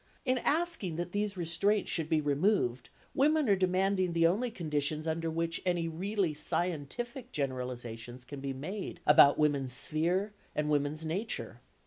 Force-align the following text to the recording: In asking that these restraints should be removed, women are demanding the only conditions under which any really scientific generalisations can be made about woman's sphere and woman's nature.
In 0.25 0.39
asking 0.39 0.95
that 0.95 1.11
these 1.11 1.37
restraints 1.37 1.91
should 1.91 2.09
be 2.09 2.21
removed, 2.21 2.89
women 3.13 3.47
are 3.47 3.55
demanding 3.55 4.13
the 4.13 4.25
only 4.25 4.49
conditions 4.49 5.05
under 5.05 5.29
which 5.29 5.61
any 5.63 5.87
really 5.87 6.33
scientific 6.33 7.31
generalisations 7.31 8.25
can 8.25 8.39
be 8.39 8.51
made 8.51 8.99
about 9.05 9.37
woman's 9.37 9.73
sphere 9.73 10.33
and 10.55 10.71
woman's 10.71 11.05
nature. 11.05 11.61